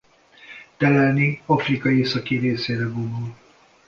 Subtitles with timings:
[0.77, 3.35] Telelni Afrika északi részére vonul.